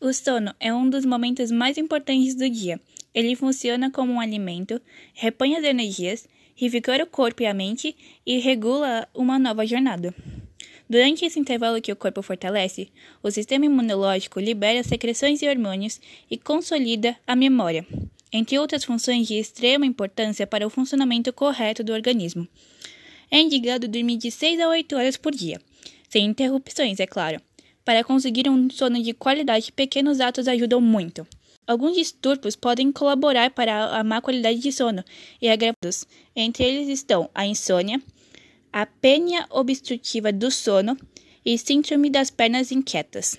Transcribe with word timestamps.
O 0.00 0.12
sono 0.12 0.54
é 0.60 0.72
um 0.72 0.88
dos 0.88 1.04
momentos 1.04 1.50
mais 1.50 1.76
importantes 1.76 2.36
do 2.36 2.48
dia. 2.48 2.80
Ele 3.12 3.34
funciona 3.34 3.90
como 3.90 4.12
um 4.12 4.20
alimento, 4.20 4.80
repõe 5.12 5.56
as 5.56 5.64
energias, 5.64 6.28
revigora 6.54 7.02
o 7.02 7.06
corpo 7.06 7.42
e 7.42 7.46
a 7.46 7.52
mente 7.52 7.96
e 8.24 8.38
regula 8.38 9.08
uma 9.12 9.40
nova 9.40 9.66
jornada. 9.66 10.14
Durante 10.88 11.24
esse 11.24 11.40
intervalo 11.40 11.82
que 11.82 11.90
o 11.90 11.96
corpo 11.96 12.22
fortalece, 12.22 12.92
o 13.24 13.30
sistema 13.32 13.66
imunológico 13.66 14.38
libera 14.38 14.84
secreções 14.84 15.42
e 15.42 15.48
hormônios 15.48 16.00
e 16.30 16.38
consolida 16.38 17.16
a 17.26 17.34
memória, 17.34 17.84
entre 18.32 18.56
outras 18.56 18.84
funções 18.84 19.26
de 19.26 19.34
extrema 19.34 19.84
importância 19.84 20.46
para 20.46 20.64
o 20.64 20.70
funcionamento 20.70 21.32
correto 21.32 21.82
do 21.82 21.92
organismo. 21.92 22.46
É 23.32 23.40
indicado 23.40 23.88
dormir 23.88 24.16
de 24.16 24.30
6 24.30 24.60
a 24.60 24.68
8 24.68 24.94
horas 24.94 25.16
por 25.16 25.32
dia, 25.32 25.60
sem 26.08 26.24
interrupções, 26.24 27.00
é 27.00 27.06
claro. 27.06 27.47
Para 27.88 28.04
conseguir 28.04 28.50
um 28.50 28.68
sono 28.68 29.02
de 29.02 29.14
qualidade, 29.14 29.72
pequenos 29.72 30.20
atos 30.20 30.46
ajudam 30.46 30.78
muito. 30.78 31.26
Alguns 31.66 31.96
distúrbios 31.96 32.54
podem 32.54 32.92
colaborar 32.92 33.50
para 33.50 33.98
a 33.98 34.04
má 34.04 34.20
qualidade 34.20 34.58
de 34.58 34.70
sono 34.70 35.02
e 35.40 35.48
agravados. 35.48 36.04
Entre 36.36 36.64
eles 36.64 36.86
estão 36.90 37.30
a 37.34 37.46
insônia, 37.46 37.98
a 38.70 38.82
apneia 38.82 39.46
obstrutiva 39.48 40.30
do 40.30 40.50
sono 40.50 40.98
e 41.42 41.56
síndrome 41.56 42.10
das 42.10 42.30
pernas 42.30 42.70
inquietas. 42.70 43.38